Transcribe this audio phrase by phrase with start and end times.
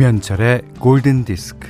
[0.00, 1.68] 김현철의 골든 디스크.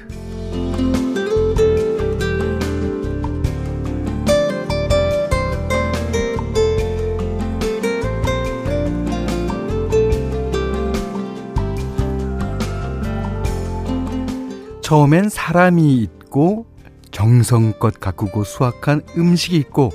[14.81, 16.67] 처음엔 사람이 있고
[17.11, 19.91] 정성껏 가꾸고 수확한 음식이 있고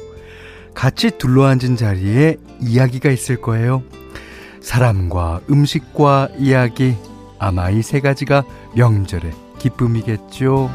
[0.74, 3.82] 같이 둘러앉은 자리에 이야기가 있을 거예요.
[4.60, 6.98] 사람과 음식과 이야기
[7.40, 8.44] 아마 이 세 가지가
[8.76, 10.70] 명절의 기쁨이겠죠.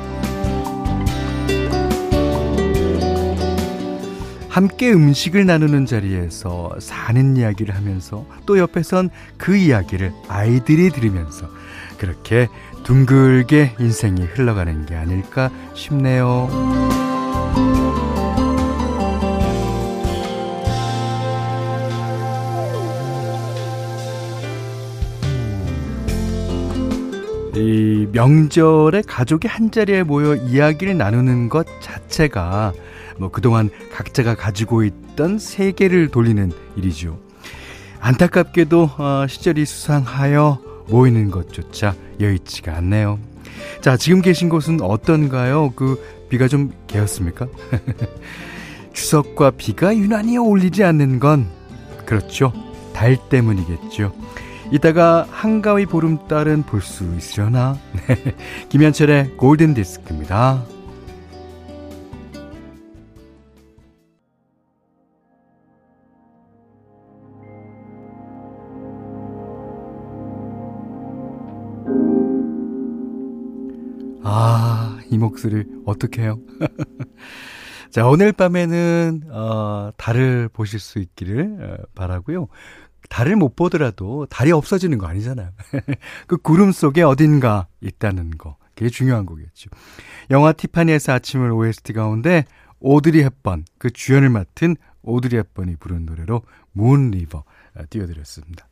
[4.49, 11.47] 함께 음식을 나누는 자리에서 사는 이야기를 하면서 또 옆에선 그 이야기를 아이들이 들으면서
[11.99, 12.49] 그렇게
[12.83, 16.49] 둥글게 인생이 흘러가는 게 아닐까 싶네요.
[27.57, 32.73] 이 명절에 가족이 한 자리에 모여 이야기를 나누는 것 자체가
[33.19, 37.19] 뭐 그동안 각자가 가지고 있던 세계를 돌리는 일이죠.
[38.01, 43.19] 안타깝게도 어, 시절이 수상하여 모이는 것조차 여의치가 않네요.
[43.81, 45.73] 자, 지금 계신 곳은 어떤가요?
[45.77, 47.47] 그 비가 좀 개었습니까?
[48.93, 51.47] 추석과 비가 유난히 어울리지 않는 건
[52.07, 52.53] 그렇죠.
[52.93, 54.13] 달 때문이겠죠.
[54.71, 57.77] 이따가 한가위 보름달은 볼 수 있으려나?
[58.07, 58.35] 네.
[58.69, 60.63] 김현철의 골든 디스크입니다.
[74.23, 76.39] 아, 이 목소리 어떡해요?
[77.91, 82.49] 자, 오늘 밤에는 어, 달을 보실 수 있기를 어, 바라고요.
[83.09, 85.51] 달을 못 보더라도 달이 없어지는 거 아니잖아요.
[86.27, 88.57] 그 구름 속에 어딘가 있다는 거.
[88.75, 89.69] 그게 중요한 거겠죠.
[90.31, 92.45] 영화 티파니에서 아침을 OST 가운데
[92.79, 97.45] 오드리 헵번, 그 주연을 맡은 오드리 헵번이 부른 노래로 문 리버
[97.91, 98.69] 띄워드렸습니다.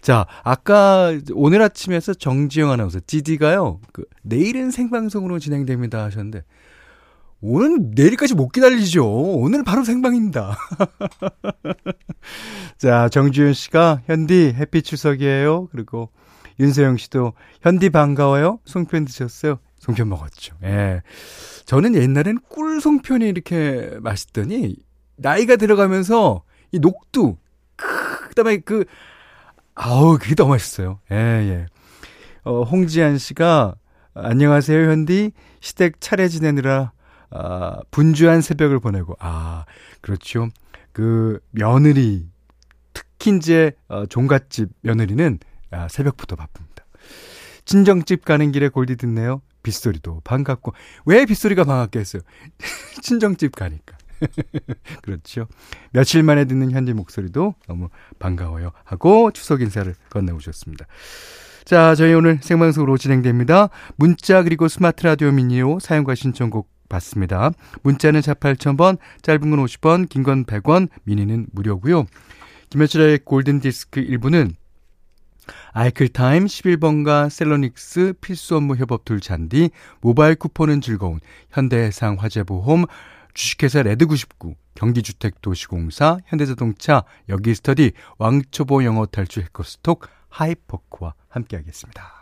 [0.00, 6.42] 자, 아까 오늘 아침에서 정지영 아나운서, 디디가요, 그, 내일은 생방송으로 진행됩니다 하셨는데,
[7.40, 9.06] 오늘 내일까지 못 기다리죠.
[9.06, 10.56] 오늘 바로 생방입니다.
[12.78, 15.68] 자, 정주현 씨가 현디 해피 추석이에요.
[15.70, 16.10] 그리고
[16.58, 18.58] 윤세영 씨도 현디 반가워요.
[18.64, 19.60] 송편 드셨어요?
[19.78, 20.56] 송편 먹었죠.
[20.64, 21.02] 예.
[21.64, 24.76] 저는 옛날엔 꿀 송편이 이렇게 맛있더니
[25.16, 27.36] 나이가 들어가면서 이 녹두
[28.28, 28.84] 그다음에 그
[29.74, 30.98] 아우 그게 너무 맛있어요.
[31.12, 31.66] 예, 예.
[32.42, 33.76] 어, 홍지한 씨가
[34.14, 36.92] 안녕하세요 현디 시댁 차례 지내느라
[37.30, 39.64] 아, 분주한 새벽을 보내고, 아,
[40.00, 40.48] 그렇죠.
[40.92, 42.28] 그, 며느리,
[42.92, 45.38] 특히 이제, 어, 종갓집 며느리는,
[45.70, 46.84] 아, 새벽부터 바쁩니다.
[47.64, 49.42] 친정집 가는 길에 골디 듣네요.
[49.62, 50.72] 빗소리도 반갑고,
[51.04, 52.22] 왜 빗소리가 반갑겠어요?
[53.02, 53.98] 친정집 가니까.
[55.02, 55.46] 그렇죠.
[55.92, 58.72] 며칠 만에 듣는 현지 목소리도 너무 반가워요.
[58.84, 60.86] 하고 추석 인사를 건네오셨습니다.
[61.64, 63.68] 자, 저희 오늘 생방송으로 진행됩니다.
[63.96, 67.50] 문자 그리고 스마트 라디오 미니로 사연과 신청곡 받습니다.
[67.82, 72.06] 문자는 4 8,000번, 짧은 건 50원, 긴 건 100원, 미니는 무료고요.
[72.70, 74.54] 김현철의 골든디스크 1부는
[75.72, 82.84] 아이클타임 11번가 셀러닉스 필수 업무 협업 툴 잔디, 모바일 쿠폰은 즐거운 현대해상 화재보험,
[83.32, 92.17] 주식회사 레드99, 경기주택도시공사, 현대자동차, 메가스터디, 왕초보 영어 탈출 해커스톡, 하이퍼크와 함께하겠습니다.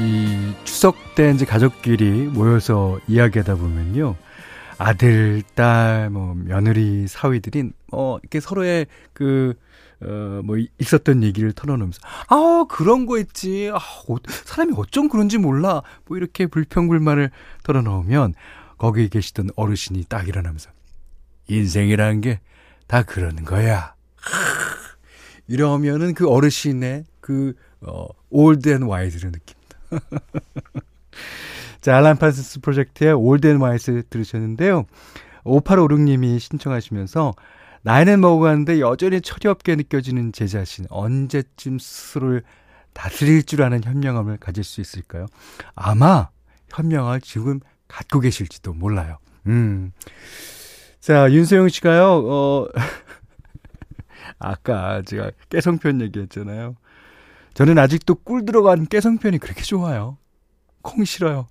[0.00, 4.16] 이 추석 때 이제 가족끼리 모여서 이야기하다 보면요.
[4.78, 9.54] 아들, 딸, 뭐, 며느리, 사위들이, 어, 이렇게 서로의 그,
[10.00, 13.70] 어, 뭐, 있었던 얘기를 털어놓으면서, 아, 그런 거 있지.
[13.74, 15.82] 아, 어, 사람이 어쩜 그런지 몰라.
[16.06, 17.30] 뭐, 이렇게 불평불만을
[17.64, 18.32] 털어놓으면,
[18.78, 20.70] 거기 계시던 어르신이 딱 일어나면서,
[21.48, 22.40] 인생이라는 게
[22.90, 23.94] 다 그러는 거야.
[25.46, 29.56] 이러면은 그 어르신의 그, 어, Old and Wise를 느낌.
[31.80, 34.84] 자, 알란 파슨스 프로젝트의 Old and Wise 들으셨는데요.
[35.44, 37.32] 5856님이 신청하시면서
[37.82, 42.42] 나이는 먹어가는데 여전히 철이 없게 느껴지는 제 자신 언제쯤 스스로를
[42.92, 45.26] 다스릴 줄 아는 현명함을 가질 수 있을까요?
[45.74, 46.28] 아마
[46.68, 49.18] 현명함을 지금 갖고 계실지도 몰라요.
[49.46, 49.92] 음.
[51.00, 52.68] 자, 윤소영 씨가요, 어,
[54.38, 56.76] 아까 제가 깨성편 얘기했잖아요.
[57.60, 60.16] 저는 아직도 꿀 들어간 깨성편이 그렇게 좋아요.
[60.80, 61.46] 콩 싫어요.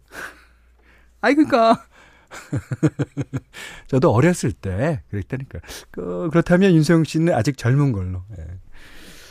[1.22, 1.86] 아이, 그니까.
[3.86, 5.60] 저도 어렸을 때 그랬다니까.
[5.92, 8.24] 그, 그렇다면 윤소영 씨는 아직 젊은 걸로.
[8.40, 8.44] 예.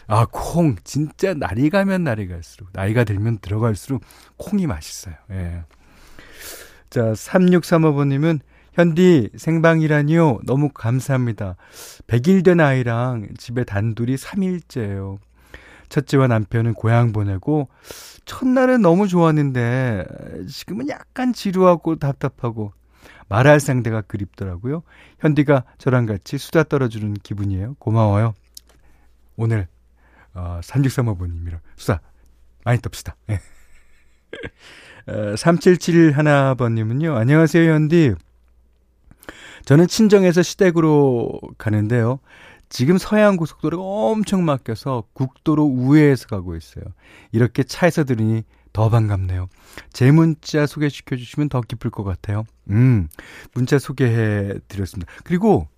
[0.06, 0.76] 아, 콩.
[0.84, 4.00] 진짜 날이 가면 날이 갈수록, 나이가 들면 들어갈수록
[4.36, 5.16] 콩이 맛있어요.
[5.32, 5.64] 예.
[6.90, 8.38] 자, 3635번님은
[8.74, 10.42] 현디 생방이라니요.
[10.46, 11.56] 너무 감사합니다.
[12.06, 15.18] 100일 된 아이랑 집에 단둘이 3일째예요.
[15.88, 17.68] 첫째와 남편은 고향 보내고
[18.24, 20.04] 첫날은 너무 좋았는데
[20.48, 22.72] 지금은 약간 지루하고 답답하고
[23.28, 24.82] 말할 상대가 그립더라고요.
[25.20, 27.76] 현디가 저랑 같이 수다 떨어주는 기분이에요.
[27.78, 28.34] 고마워요.
[29.36, 29.68] 오늘
[30.34, 32.00] 어, 3635번님이랑 수다
[32.64, 33.14] 많이 떱시다.
[33.30, 33.40] 예.
[35.10, 37.16] 어, 3771번님은요.
[37.16, 38.14] 안녕하세요, 현디.
[39.64, 42.20] 저는 친정에서 시댁으로 가는데요.
[42.68, 46.84] 지금 서해안 고속도로가 엄청 막혀서 국도로 우회해서 가고 있어요.
[47.32, 49.48] 이렇게 차에서 들으니 더 반갑네요.
[49.92, 52.44] 제 문자 소개시켜 주시면 더 기쁠 것 같아요.
[52.70, 53.08] 음,
[53.54, 55.10] 문자 소개해 드렸습니다.
[55.24, 55.68] 그리고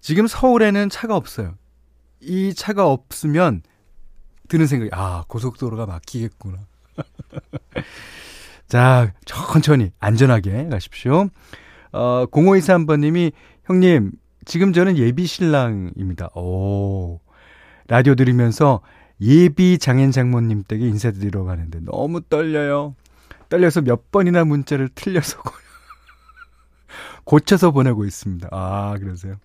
[0.00, 1.54] 지금 서울에는 차가 없어요.
[2.20, 3.62] 이 차가 없으면
[4.48, 6.58] 드는 생각이, 아, 고속도로가 막히겠구나.
[8.66, 11.28] 자, 천천히, 안전하게 가십시오.
[11.92, 13.32] 어, 0523번님이,
[13.64, 14.12] 형님,
[14.44, 16.28] 지금 저는 예비 신랑입니다.
[16.34, 17.20] 오.
[17.88, 18.80] 라디오 들으면서
[19.20, 22.94] 예비 장인 장모님 댁에 인사드리러 가는데 너무 떨려요.
[23.48, 25.42] 떨려서 몇 번이나 문자를 틀려서
[27.24, 28.48] 고쳐서 보내고 있습니다.
[28.52, 29.36] 아, 그러세요.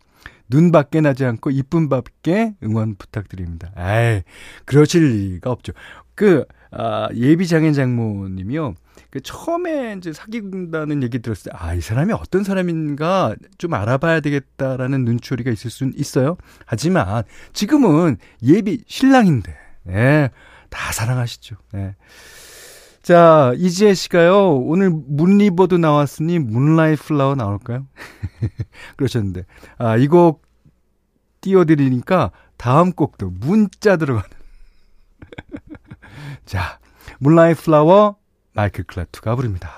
[0.50, 3.72] 눈 밖에 나지 않고 이쁜 밖에 응원 부탁드립니다.
[3.78, 4.22] 에이,
[4.66, 5.74] 그러실 리가 없죠.
[6.16, 8.74] 그, 아, 예비 장인 장모님이요.
[9.12, 15.06] 그 처음에 이제 사귄다는 얘기 들었을 때, 아, 이 사람이 어떤 사람인가 좀 알아봐야 되겠다라는
[15.06, 16.38] 눈초리가 있을 수는 있어요.
[16.66, 17.24] 하지만
[17.54, 19.56] 지금은 예비 신랑인데,
[19.90, 20.30] 예,
[20.70, 21.56] 다 사랑하시죠.
[21.76, 21.96] 예.
[23.04, 27.86] 자, 이지혜 씨가요, 오늘 문리버드 나왔으니 문라이 플라워 나올까요?
[28.98, 29.46] 그러셨는데,
[29.78, 30.42] 아, 이 곡
[31.42, 34.30] 띄워드리니까 다음 곡도 문자 들어가는.
[36.46, 36.80] 자,
[37.20, 38.18] 문라이 플라워
[38.54, 39.72] 마이클 클라투가 부릅니다.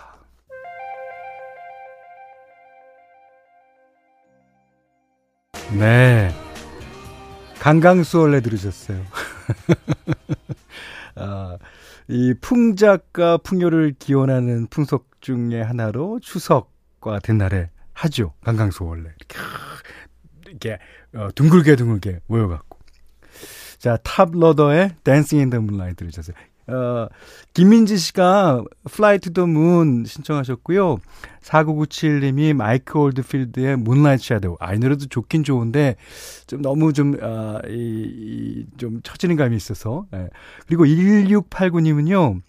[5.77, 6.31] 네.
[7.59, 9.03] 강강수월래 들으셨어요.
[11.15, 11.57] 아,
[12.07, 18.33] 이 풍작과 풍요를 기원하는 풍속 중의 하나로 추석과 같은 날에 하죠.
[18.43, 19.09] 강강수월래.
[19.17, 19.37] 이렇게,
[20.47, 20.79] 이렇게
[21.15, 22.77] 어, 둥글게 둥글게 모여갖고.
[23.79, 26.35] 자, 탑로더의 Dancing in the Moonlight 들으셨어요.
[26.67, 27.07] 어,
[27.53, 28.63] 김민지 씨가
[29.21, 30.97] to the Moon 신청하셨고요.
[31.41, 34.57] 4997님이 마이크 올드필드의 Moonlight Shadow.
[34.59, 35.95] 아, 이 노래도 좋긴 좋은데,
[36.47, 40.07] 좀 너무 좀, 아, 이, 이, 좀 처지는 감이 있어서.
[40.13, 40.29] 예.
[40.65, 42.41] 그리고 1689님은요,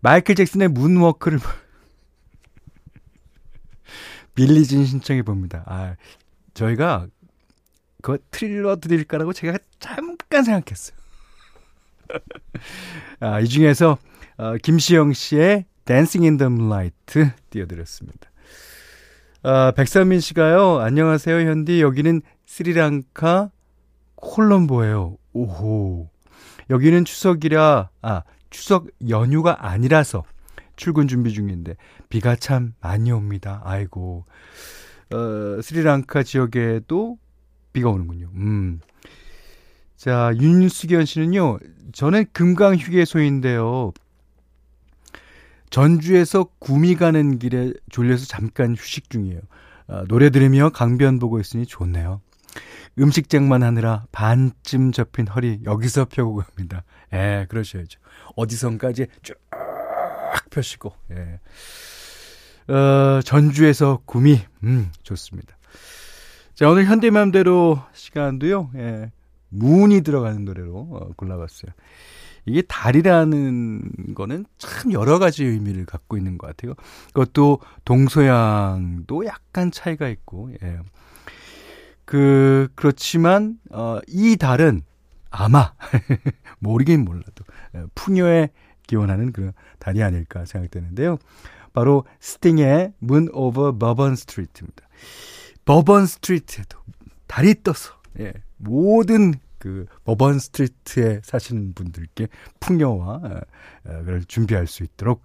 [0.00, 1.38] 마이클 잭슨의 문워크를
[4.34, 5.64] Billie Jean 신청해 봅니다.
[5.66, 5.96] 아,
[6.54, 7.08] 저희가
[8.00, 10.97] 그거 트릴러 드릴까라고 제가 잠깐 생각했어요.
[13.20, 13.98] 아, 이 중에서
[14.36, 18.30] 어, 김시영 씨의 Dancing in the Moonlight 띄워드렸습니다.
[19.42, 20.78] 아, 백선민 씨가요.
[20.78, 21.80] 안녕하세요, 현디.
[21.80, 23.50] 여기는 스리랑카
[24.16, 25.16] 콜롬보예요.
[25.32, 26.10] 오호.
[26.70, 30.24] 여기는 추석이라 아, 추석 연휴가 아니라서
[30.76, 31.76] 출근 준비 중인데
[32.08, 33.62] 비가 참 많이 옵니다.
[33.64, 34.24] 아이고.
[35.12, 37.18] 어, 스리랑카 지역에도
[37.72, 38.30] 비가 오는군요.
[38.34, 38.80] 음.
[39.98, 41.58] 자, 윤수견 씨는요,
[41.92, 43.92] 저는 금강 휴게소인데요.
[45.70, 49.40] 전주에서 구미 가는 길에 졸려서 잠깐 휴식 중이에요.
[49.88, 52.20] 아, 노래 들으며 강변 보고 있으니 좋네요.
[52.96, 56.84] 음식장만 하느라 반쯤 접힌 허리 여기서 펴고 갑니다.
[57.12, 57.98] 예, 그러셔야죠.
[58.36, 59.34] 어디선까지 쭉
[60.50, 62.72] 펴시고, 예.
[62.72, 65.56] 어, 전주에서 구미, 음, 좋습니다.
[66.54, 69.10] 자, 오늘 현대맘대로 시간도요, 예.
[69.50, 71.72] 문이 들어가는 노래로 어, 골라봤어요.
[72.48, 76.74] 이게 달이라는 거는 참 여러 가지 의미를 갖고 있는 것 같아요.
[77.12, 80.78] 그것도 동서양도 약간 차이가 있고, 예.
[82.04, 84.82] 그, 그렇지만, 어, 이 달은
[85.30, 85.72] 아마,
[86.58, 88.48] 모르긴 몰라도, 예, 풍요에
[88.86, 91.18] 기원하는 그 달이 아닐까 생각되는데요.
[91.74, 94.88] 바로 스팅의 Moon over Bourbon Street입니다.
[95.66, 96.78] Bourbon Street에도
[97.26, 102.28] 달이 떠서, 예, 모든 그 Bourbon Street에 사시는 분들께
[102.60, 103.20] 풍요와
[104.04, 105.22] 를 준비할 수 있도록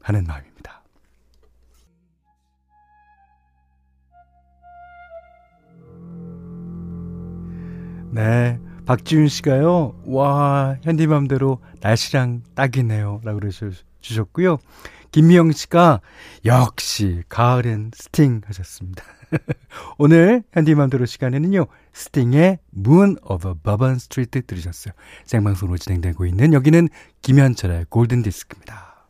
[0.00, 0.82] 하는 마음입니다.
[8.12, 8.58] 네.
[8.84, 13.20] 박지윤 씨가요, 와, 현디맘대로 날씨랑 딱이네요.
[13.22, 14.58] 라고 그러셨고요.
[15.12, 16.00] 김미영 씨가,
[16.44, 19.04] 역시, 가을엔 스팅 하셨습니다.
[19.98, 24.94] 오늘 현디맘대로 시간에는요, 스팅의 Moon over Bourbon Street 들으셨어요.
[25.24, 26.88] 생방송으로 진행되고 있는 여기는
[27.22, 29.06] 김현철의 골든 디스크입니다.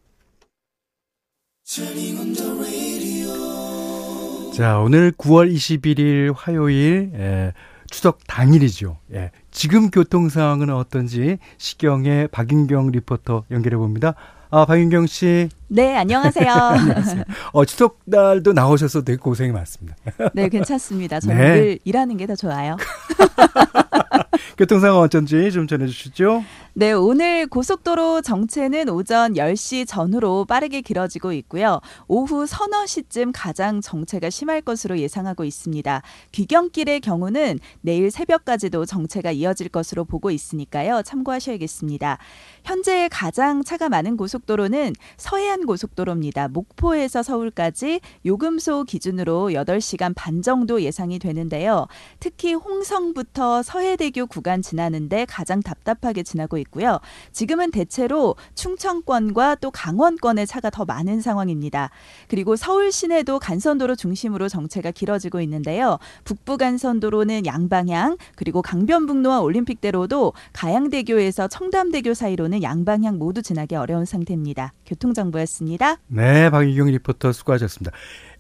[4.54, 7.52] 자, 오늘 9월 21일 화요일, 에,
[7.88, 8.98] 추석 당일이죠.
[9.12, 9.30] 예.
[9.50, 14.14] 지금 교통 상황은 어떤지 시경의 박윤경 리포터 연결해 봅니다.
[14.54, 15.48] 아, 박윤경 씨.
[15.68, 16.52] 네, 안녕하세요.
[16.52, 17.24] 안녕하세요.
[17.52, 19.96] 어, 추석 날도 나오셔서 되게 고생이 많습니다.
[20.34, 21.20] 네, 괜찮습니다.
[21.20, 21.54] 저는 네.
[21.54, 22.76] 늘 일하는 게 더 좋아요.
[24.56, 26.44] 교통 상황 어쩐지 좀 전해 주시죠.
[26.74, 31.80] 네, 오늘 고속도로 정체는 오전 10시 전후로 빠르게 길어지고 있고요.
[32.08, 36.00] 오후 서너 시쯤 가장 정체가 심할 것으로 예상하고 있습니다.
[36.32, 41.02] 귀경길의 경우는 내일 새벽까지도 정체가 이어질 것으로 보고 있으니까요.
[41.02, 42.16] 참고하셔야겠습니다.
[42.64, 46.48] 현재 가장 차가 많은 고속도로는 서해안 고속도로입니다.
[46.48, 51.86] 목포에서 서울까지 요금소 기준으로 8시간 반 정도 예상이 되는데요.
[52.18, 57.00] 특히 홍성부터 서해대교 구간 지나는데 가장 답답하게 지나고 있고요.
[57.32, 61.90] 지금은 대체로 충청권과 또 강원권의 차가 더 많은 상황입니다.
[62.28, 65.98] 그리고 서울 시내도 간선도로 중심으로 정체가 길어지고 있는데요.
[66.24, 74.72] 북부 간선도로는 양방향, 그리고 강변북로와 올림픽대로도 가양대교에서 청담대교 사이로는 양방향 모두 지나기 어려운 상태입니다.
[74.86, 75.98] 교통정보였습니다.
[76.06, 77.94] 네, 박유경 리포터 수고하셨습니다.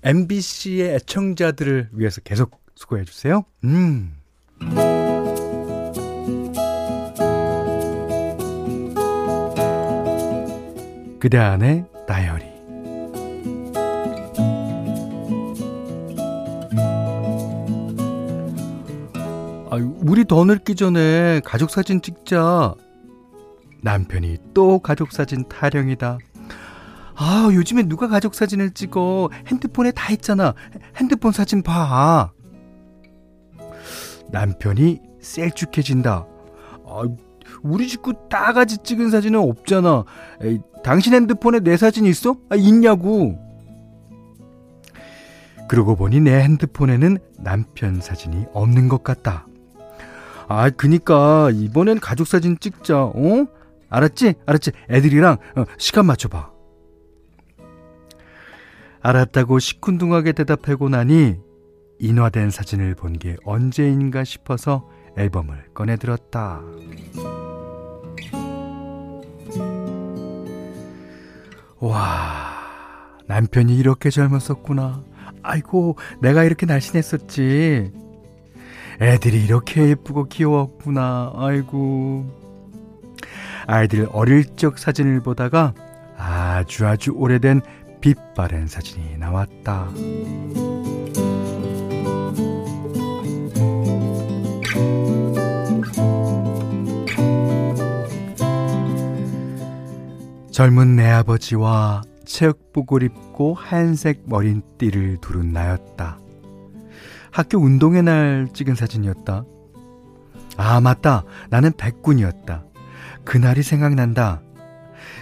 [0.04, 3.44] MBC의 애청자들을 위해서 계속 수고해 주세요.
[3.64, 4.16] 음.
[11.22, 12.44] 그대 안의 다이어리
[19.70, 22.74] 아, 우리 더 늙기 전에 가족 사진 찍자.
[23.82, 26.18] 남편이 또 가족 사진 타령이다.
[27.14, 29.30] 아, 요즘에 누가 가족 사진을 찍어?
[29.46, 30.54] 핸드폰에 다 있잖아.
[30.96, 32.32] 핸드폰 사진 봐.
[34.32, 36.26] 남편이 셀쭉해진다.
[36.84, 37.02] 아,
[37.62, 40.04] 우리 식구 다 같이 찍은 사진은 없잖아.
[40.42, 42.36] 에이, 당신 핸드폰에 내 사진 있어?
[42.50, 43.38] 아, 있냐고.
[45.68, 49.46] 그러고 보니 내 핸드폰에는 남편 사진이 없는 것 같다.
[50.48, 53.04] 아, 그니까 이번엔 가족 사진 찍자.
[53.04, 53.46] 어?
[53.88, 54.34] 알았지?
[54.46, 54.72] 알았지?
[54.90, 56.50] 애들이랑 어, 시간 맞춰봐.
[59.00, 61.36] 알았다고 시큰둥하게 대답하고 나니
[61.98, 66.60] 인화된 사진을 본 게 언제인가 싶어서 앨범을 꺼내들었다.
[71.82, 72.60] 와,
[73.26, 75.02] 남편이 이렇게 젊었었구나.
[75.42, 77.90] 아이고, 내가 이렇게 날씬했었지.
[79.00, 81.32] 애들이 이렇게 예쁘고 귀여웠구나.
[81.34, 82.30] 아이고.
[83.66, 85.74] 아이들 어릴 적 사진을 보다가
[86.16, 87.62] 아주 아주 오래된
[88.00, 89.90] 빛바랜 사진이 나왔다.
[100.52, 106.18] 젊은 내 아버지와 체육복을 입고 하얀색 머리띠를 두른 나였다.
[107.30, 109.46] 학교 운동회 날 찍은 사진이었다.
[110.58, 111.24] 아, 맞다.
[111.48, 112.66] 나는 백군이었다.
[113.24, 114.42] 그날이 생각난다.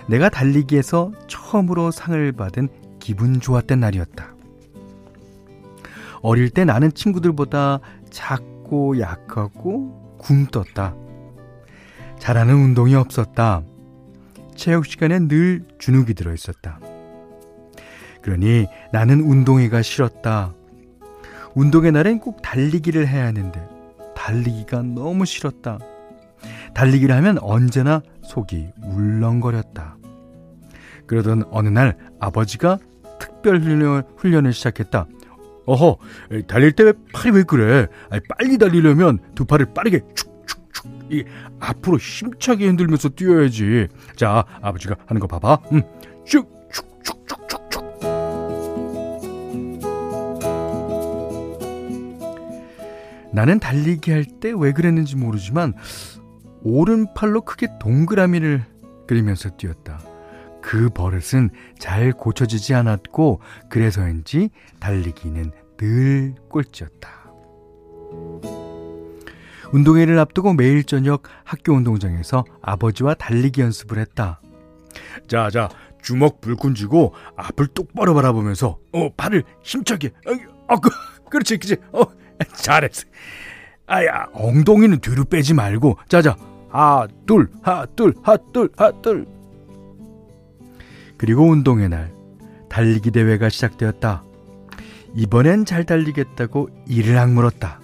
[0.09, 2.69] 내가 달리기에서 처음으로 상을 받은
[2.99, 4.35] 기분 좋았던 날이었다.
[6.23, 7.79] 어릴 때 나는 친구들보다
[8.11, 10.97] 작고 약하고 굶떴다.
[12.19, 13.63] 잘하는 운동이 없었다.
[14.61, 16.79] 체육 시간에 늘 주눅이 들어 있었다.
[18.21, 20.53] 그러니 나는 운동회가 싫었다.
[21.55, 23.67] 운동회 날엔 꼭 달리기를 해야 하는데
[24.15, 25.79] 달리기가 너무 싫었다.
[26.75, 29.97] 달리기를 하면 언제나 속이 울렁거렸다.
[31.07, 32.79] 그러던 어느 날 아버지가
[33.19, 35.07] 특별 훈련, 훈련을 시작했다.
[35.65, 35.97] 어허,
[36.47, 37.87] 달릴 때 팔이 왜 그래?
[38.29, 40.30] 빨리 달리려면 두 팔을 빠르게 축
[41.11, 41.25] 이
[41.59, 43.89] 앞으로 힘차게 흔들면서 뛰어야지.
[44.17, 45.59] 자, 아버지가 하는 거 봐봐.
[45.73, 45.83] 음,
[46.25, 46.47] 슉.
[53.33, 55.75] 나는 달리기 할 때 왜 그랬는지 모르지만
[56.63, 58.65] 오른팔로 크게 동그라미를
[59.07, 60.01] 그리면서 뛰었다.
[60.61, 63.41] 그 버릇은 잘 고쳐지지 않았고
[63.71, 67.09] 그래서인지 달리기는 늘 꼴찌였다.
[69.73, 74.41] 운동회를 앞두고 매일 저녁 학교 운동장에서 아버지와 달리기 연습을 했다.
[75.29, 75.69] 자, 자,
[76.03, 80.91] 주먹 불끈 쥐고 앞을 똑바로 바라보면서 어 팔을 힘차게 어, 어 그,
[81.31, 82.03] 그렇지, 그렇지, 어
[82.55, 83.07] 잘했어.
[83.87, 86.37] 아야 엉덩이는 뒤로 빼지 말고 자자
[86.69, 89.27] 하나 둘 하나 둘 하나 둘 하나 둘
[91.19, 92.13] 그리고 운동회 날
[92.69, 94.25] 달리기 대회가 시작되었다.
[95.17, 97.80] 이번엔 잘 달리겠다고 이를 악물었다.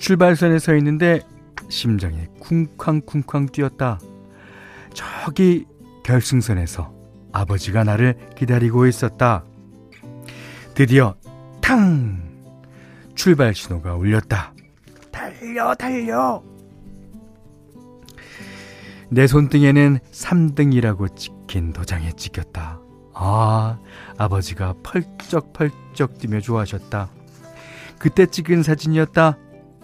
[0.00, 1.20] 출발선에 서 있는데
[1.68, 4.00] 심장이 쿵쾅쿵쾅 뛰었다.
[4.92, 5.66] 저기
[6.02, 6.92] 결승선에서
[7.32, 9.44] 아버지가 나를 기다리고 있었다.
[10.74, 11.14] 드디어
[11.60, 12.18] 탕!
[13.14, 14.54] 출발 신호가 울렸다.
[15.12, 16.42] 달려, 달려!
[19.10, 22.80] 내 손등에는 3등이라고 찍힌 도장에 찍혔다.
[23.14, 23.78] 아,
[24.16, 27.10] 아버지가 펄쩍펄쩍 뛰며 좋아하셨다.
[27.98, 29.36] 그때 찍은 사진이었다.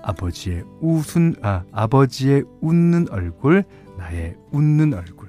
[0.03, 3.65] 아버지의 웃은, 아, 아버지의 웃는 얼굴,
[3.99, 5.26] 나의 웃는 얼굴.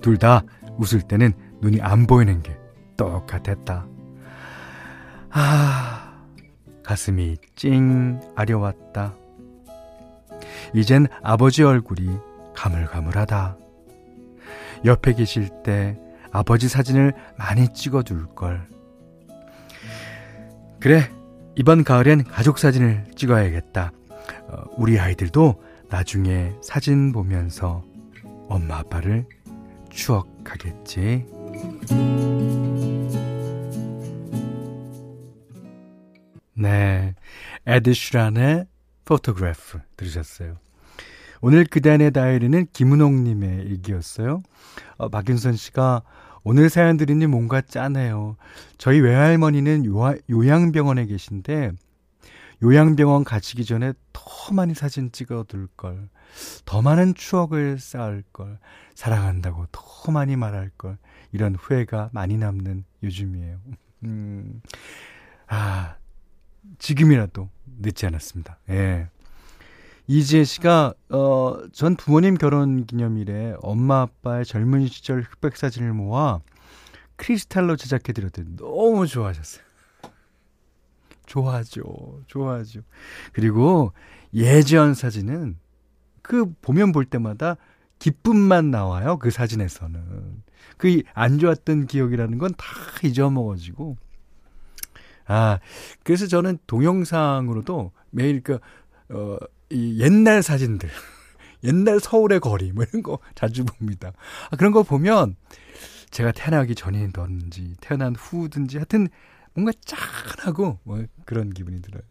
[0.00, 0.42] 둘 다
[0.78, 2.56] 웃을 때는 눈이 안 보이는 게
[2.96, 3.86] 똑같았다.
[5.30, 6.24] 아,
[6.84, 9.14] 가슴이 찡 아려왔다.
[10.74, 12.16] 이젠 아버지 얼굴이
[12.54, 13.56] 가물가물하다.
[14.86, 15.98] 옆에 계실 때
[16.32, 18.66] 아버지 사진을 많이 찍어둘 걸.
[20.80, 21.10] 그래,
[21.60, 23.92] 이번 가을엔 가족 사진을 찍어야겠다.
[24.48, 27.84] 어, 우리 아이들도 나중에 사진 보면서
[28.48, 29.26] 엄마 아빠를
[29.90, 31.26] 추억하겠지.
[36.54, 37.14] 네.
[37.66, 38.64] 에드 시런의
[39.04, 40.56] Photograph 들으셨어요.
[41.42, 44.42] 오늘 그대 안의 다이어리는 김은옥님의 일기였어요.
[44.96, 46.04] 어, 박윤선 씨가
[46.42, 48.36] 오늘 사연 들으니 뭔가 짠해요.
[48.78, 51.72] 저희 외할머니는 요하, 요양병원에 계신데
[52.62, 56.08] 요양병원 가시기 전에 더 많이 사진 찍어둘 걸,
[56.64, 58.58] 더 많은 추억을 쌓을 걸,
[58.94, 60.98] 사랑한다고 더 많이 말할 걸,
[61.32, 63.58] 이런 후회가 많이 남는 요즘이에요.
[64.04, 64.60] 음,
[65.46, 65.96] 아,
[66.78, 68.58] 지금이라도 늦지 않았습니다.
[68.70, 69.08] 예.
[70.12, 76.40] 이지혜 씨가 어, 전 부모님 결혼 기념일에 엄마 아빠의 젊은 시절 흑백 사진을 모아
[77.14, 79.62] 크리스탈로 제작해 드렸더니 너무 좋아하셨어요.
[81.26, 82.22] 좋아하죠.
[82.26, 82.80] 좋아하죠.
[83.32, 83.92] 그리고
[84.34, 85.58] 예전 사진은
[86.22, 87.56] 그 보면 볼 때마다
[88.00, 89.16] 기쁨만 나와요.
[89.16, 90.42] 그 사진에서는.
[90.76, 92.66] 그 안 좋았던 기억이라는 건 다
[93.04, 93.96] 잊어먹어지고
[95.26, 95.60] 아,
[96.02, 98.58] 그래서 저는 동영상으로도 매일 그,
[99.10, 99.36] 어,
[99.70, 100.88] 이 옛날 사진들,
[101.64, 104.12] 옛날 서울의 거리, 뭐 이런 거 자주 봅니다.
[104.50, 105.36] 아, 그런 거 보면
[106.10, 109.08] 제가 태어나기 전이든지 태어난 후든지 하여튼
[109.54, 112.02] 뭔가 짠하고 뭐 그런 기분이 들어요.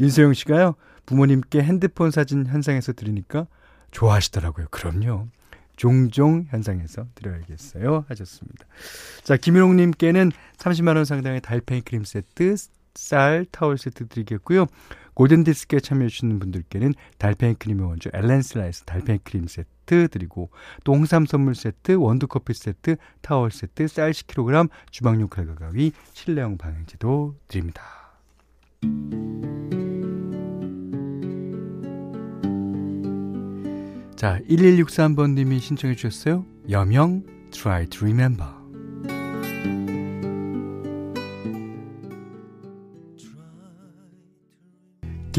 [0.00, 0.74] 윤소영 씨가요,
[1.06, 3.46] 부모님께 핸드폰 사진 현상해서 드리니까
[3.90, 4.66] 좋아하시더라고요.
[4.70, 5.28] 그럼요.
[5.76, 8.04] 종종 현상해서 드려야겠어요.
[8.08, 8.66] 하셨습니다.
[9.22, 12.54] 자, 김일홍님께는 30만 원 상당의 달팽이 크림 세트,
[12.94, 14.66] 쌀, 타월 세트 드리겠고요.
[15.20, 20.48] 골든디스크에 참여해주시는 분들께는 달팽이 크림의 원조 엘렌실라 달팽이 크림 세트 드리고
[20.82, 27.34] 또 홍삼 선물 세트, 원두커피 세트, 타월 세트, 쌀 10kg, 주방용 칼과 가위, 실내용 방향제도
[27.48, 27.82] 드립니다.
[34.16, 36.46] 자, 1163번님이 신청해 주셨어요.
[36.70, 38.59] 여명, Try to Remember.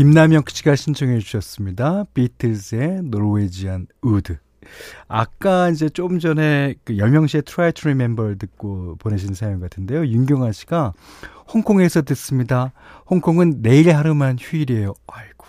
[0.01, 2.05] 김남혁 씨가 신청해 주셨습니다.
[2.15, 4.39] 비틀즈의 Norwegian Wood.
[5.07, 10.07] 아까 이제 조금 전에 그 씨의 Try to Remember 듣고 보내신 사연 같은데요.
[10.07, 10.93] 윤경아 씨가
[11.53, 12.73] 홍콩에서 듣습니다.
[13.11, 14.95] 홍콩은 내일 하루만 휴일이에요.
[15.05, 15.45] 아이고.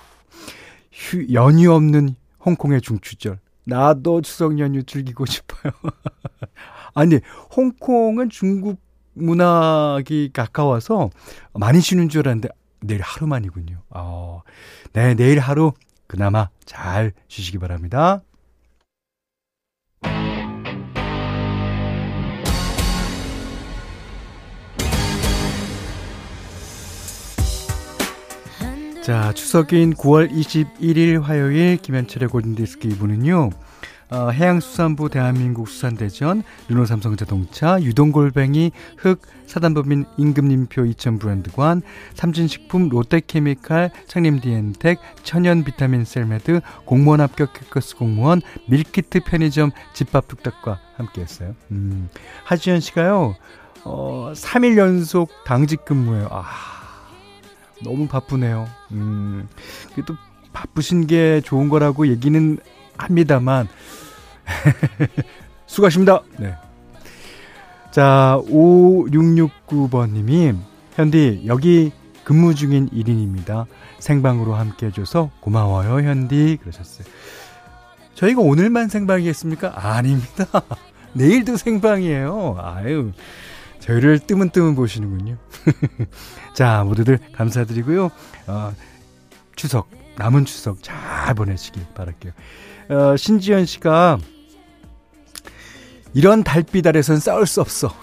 [0.92, 3.38] 휴, 연휴 없는 홍콩의 중추절.
[3.64, 5.72] 나도 추석 연휴 즐기고 싶어요.
[6.92, 7.20] 아니,
[7.56, 8.78] 홍콩은 중국
[9.14, 11.08] 문학이 가까워서
[11.54, 12.50] 많이 쉬는 줄 알았는데
[12.83, 13.83] 내일 하루만이군요.
[13.90, 14.42] 어,
[14.92, 15.73] 네, 내일 하루
[16.07, 18.23] 그나마 잘 쉬시기 바랍니다.
[29.03, 33.51] 자, 추석인 9월 21일 화요일 김현철의 골든디스크 2부는요.
[34.12, 41.81] 어, 해양수산부 대한민국 수산대전, 르노삼성자동차, 유동골뱅이, 흑, 사단법인 임금님표 2000 브랜드관,
[42.12, 51.55] 삼진식품 롯데케미칼, 창림디엔텍, 천연 비타민 셀메드, 공무원 합격 해커스 공무원, 밀키트 편의점 집밥 뚝딱과 함께했어요.
[51.70, 52.11] 음,
[52.44, 53.35] 하지연 씨가요,
[53.85, 56.29] 어, 3일 연속 당직 근무예요.
[56.31, 56.44] 아.
[57.83, 58.68] 너무 바쁘네요.
[58.92, 59.48] 음,
[60.07, 60.14] 또
[60.53, 62.59] 바쁘신 게 좋은 거라고 얘기는
[63.02, 63.68] 합니다만,
[65.66, 66.22] 수고하십니다.
[66.38, 66.54] 네.
[67.90, 70.56] 자, 5669번님이,
[70.94, 71.92] 현디, 여기
[72.24, 73.66] 근무 중인 1인입니다.
[73.98, 76.58] 생방으로 함께 해줘서 고마워요, 현디.
[76.60, 77.06] 그러셨어요.
[78.14, 79.72] 저희가 오늘만 생방이겠습니까?
[79.74, 80.46] 아닙니다.
[81.14, 82.56] 내일도 생방이에요.
[82.60, 83.12] 아유.
[83.80, 85.36] 저희를 뜨문뜨문 보시는군요.
[86.54, 88.10] 자, 모두들 감사드리고요.
[88.46, 88.72] 어,
[89.56, 92.33] 추석, 남은 추석 잘 보내시길 바랄게요.
[92.90, 94.18] 어, 신지연 씨가
[96.14, 97.94] 이런 달빛 아래선 싸울 수 없어.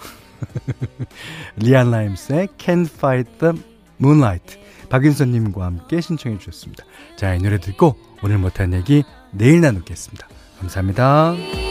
[1.56, 3.54] 리안 라임스의 Can't Fight the
[4.00, 4.58] Moonlight.
[4.88, 6.84] 박윤선님과 함께 신청해 주셨습니다.
[7.16, 10.28] 자, 이 노래 듣고 오늘 못한 얘기 내일 나누겠습니다.
[10.58, 11.69] 감사합니다.